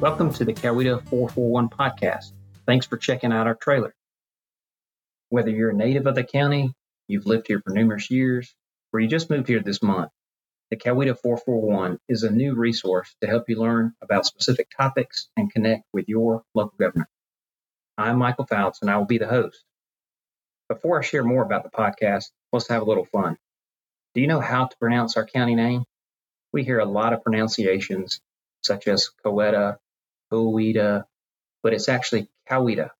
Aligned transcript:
Welcome 0.00 0.32
to 0.34 0.44
the 0.44 0.52
Coweta 0.52 1.04
441 1.08 1.70
podcast. 1.70 2.30
Thanks 2.66 2.86
for 2.86 2.96
checking 2.96 3.32
out 3.32 3.48
our 3.48 3.56
trailer. 3.56 3.92
Whether 5.30 5.50
you're 5.50 5.70
a 5.70 5.74
native 5.74 6.06
of 6.06 6.14
the 6.14 6.22
county, 6.22 6.72
you've 7.08 7.26
lived 7.26 7.48
here 7.48 7.60
for 7.60 7.72
numerous 7.72 8.08
years, 8.08 8.54
or 8.92 9.00
you 9.00 9.08
just 9.08 9.28
moved 9.28 9.48
here 9.48 9.58
this 9.58 9.82
month, 9.82 10.12
the 10.70 10.76
Coweta 10.76 11.18
441 11.18 11.98
is 12.08 12.22
a 12.22 12.30
new 12.30 12.54
resource 12.54 13.12
to 13.22 13.26
help 13.26 13.48
you 13.48 13.56
learn 13.56 13.92
about 14.00 14.24
specific 14.24 14.68
topics 14.70 15.30
and 15.36 15.52
connect 15.52 15.82
with 15.92 16.08
your 16.08 16.44
local 16.54 16.78
government. 16.78 17.10
I'm 17.96 18.18
Michael 18.18 18.46
Fouts, 18.46 18.82
and 18.82 18.90
I 18.92 18.98
will 18.98 19.04
be 19.04 19.18
the 19.18 19.26
host. 19.26 19.64
Before 20.68 21.00
I 21.00 21.02
share 21.02 21.24
more 21.24 21.42
about 21.42 21.64
the 21.64 21.70
podcast, 21.70 22.26
let's 22.52 22.68
have 22.68 22.82
a 22.82 22.88
little 22.88 23.06
fun. 23.06 23.36
Do 24.14 24.20
you 24.20 24.28
know 24.28 24.38
how 24.38 24.66
to 24.66 24.76
pronounce 24.78 25.16
our 25.16 25.26
county 25.26 25.56
name? 25.56 25.82
We 26.52 26.62
hear 26.62 26.78
a 26.78 26.84
lot 26.84 27.14
of 27.14 27.24
pronunciations, 27.24 28.20
such 28.62 28.86
as 28.86 29.10
Coweta, 29.24 29.78
Coweta, 30.32 31.04
but 31.62 31.72
it's 31.72 31.88
actually 31.88 32.28
Coweta. 32.48 32.90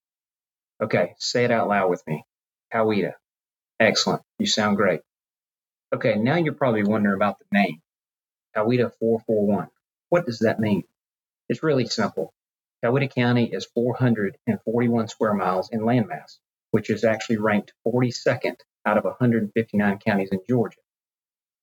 Okay, 0.81 1.15
say 1.19 1.45
it 1.45 1.51
out 1.51 1.69
loud 1.69 1.91
with 1.91 2.07
me. 2.07 2.25
Coweta. 2.73 3.15
Excellent. 3.81 4.23
You 4.39 4.47
sound 4.47 4.77
great. 4.77 5.01
Okay, 5.95 6.17
now 6.17 6.37
you're 6.37 6.55
probably 6.55 6.85
wondering 6.85 7.17
about 7.17 7.39
the 7.39 7.47
name. 7.53 7.81
Coweta 8.57 8.93
441. 8.99 9.69
What 10.09 10.27
does 10.27 10.41
that 10.41 10.61
mean? 10.61 10.85
It's 11.49 11.63
really 11.63 11.87
simple. 11.87 12.33
Coweta 12.85 13.13
County 13.13 13.53
is 13.53 13.67
441 13.75 15.09
square 15.09 15.35
miles 15.35 15.71
in 15.71 15.81
landmass, 15.81 16.39
which 16.71 16.91
is 16.91 17.05
actually 17.05 17.39
ranked 17.39 17.73
42nd 17.87 18.57
out 18.87 18.99
of 18.99 19.05
159 19.05 19.99
counties 19.99 20.29
in 20.31 20.41
Georgia. 20.49 20.81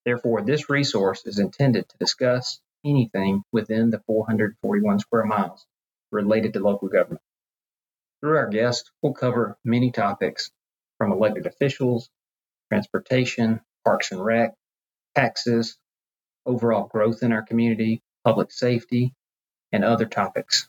Therefore, 0.05 0.41
this 0.41 0.70
resource 0.70 1.26
is 1.26 1.40
intended 1.40 1.88
to 1.90 1.98
discuss 1.98 2.60
anything 2.86 3.44
within 3.52 3.90
the 3.90 4.00
441 4.08 5.00
square 5.00 5.26
miles 5.26 5.66
related 6.12 6.54
to 6.54 6.60
local 6.60 6.88
government. 6.88 7.22
Through 8.22 8.38
our 8.38 8.48
guests, 8.48 8.91
we'll 9.02 9.14
cover 9.14 9.58
many 9.64 9.91
topics 9.91 10.52
from 10.98 11.12
elected 11.12 11.46
officials, 11.46 12.10
transportation, 12.72 13.62
parks 13.84 14.12
and 14.12 14.24
rec, 14.24 14.54
taxes, 15.16 15.78
overall 16.46 16.88
growth 16.88 17.24
in 17.24 17.32
our 17.32 17.41
community, 17.41 18.02
public 18.24 18.52
safety, 18.52 19.13
and 19.72 19.84
other 19.84 20.06
topics. 20.06 20.68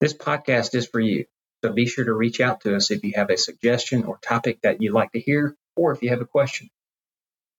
This 0.00 0.14
podcast 0.14 0.74
is 0.74 0.86
for 0.86 1.00
you, 1.00 1.26
so 1.62 1.72
be 1.72 1.86
sure 1.86 2.04
to 2.04 2.12
reach 2.12 2.40
out 2.40 2.62
to 2.62 2.76
us 2.76 2.90
if 2.90 3.04
you 3.04 3.12
have 3.14 3.30
a 3.30 3.36
suggestion 3.36 4.04
or 4.04 4.18
topic 4.18 4.60
that 4.62 4.82
you'd 4.82 4.92
like 4.92 5.12
to 5.12 5.20
hear, 5.20 5.56
or 5.76 5.92
if 5.92 6.02
you 6.02 6.10
have 6.10 6.20
a 6.20 6.26
question. 6.26 6.68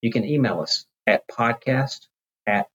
You 0.02 0.12
can 0.12 0.26
email 0.26 0.60
us 0.60 0.86
at 1.08 1.28
podcast 1.28 2.08
at 2.46 2.68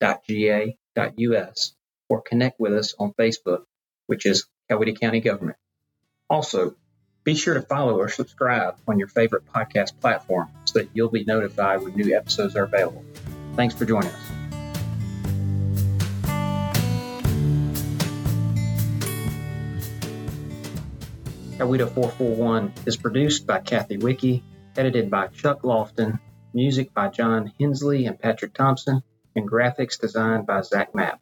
coweta.ga.us 0.00 1.74
or 2.08 2.22
connect 2.22 2.58
with 2.58 2.72
us 2.74 2.94
on 2.98 3.12
Facebook, 3.12 3.64
which 4.06 4.26
is 4.26 4.46
Coweta 4.70 4.98
County 4.98 5.20
Government. 5.20 5.56
Also, 6.28 6.76
be 7.22 7.34
sure 7.34 7.54
to 7.54 7.62
follow 7.62 7.98
or 7.98 8.08
subscribe 8.08 8.76
on 8.88 8.98
your 8.98 9.08
favorite 9.08 9.44
podcast 9.46 10.00
platform 10.00 10.48
so 10.64 10.80
that 10.80 10.88
you'll 10.94 11.10
be 11.10 11.24
notified 11.24 11.82
when 11.82 11.94
new 11.94 12.16
episodes 12.16 12.56
are 12.56 12.64
available. 12.64 13.04
Thanks 13.54 13.74
for 13.74 13.84
joining 13.84 14.10
us. 14.10 14.30
Coweta 21.58 21.92
441 21.92 22.72
is 22.86 22.96
produced 22.96 23.46
by 23.46 23.58
Kathy 23.58 23.98
Wiki, 23.98 24.42
edited 24.78 25.10
by 25.10 25.26
Chuck 25.26 25.60
Lofton, 25.60 26.18
music 26.54 26.94
by 26.94 27.08
John 27.08 27.52
Hensley 27.60 28.06
and 28.06 28.18
Patrick 28.18 28.54
Thompson, 28.54 29.02
and 29.36 29.50
graphics 29.50 30.00
designed 30.00 30.46
by 30.46 30.60
Zach 30.62 30.94
Mapp. 30.94 31.20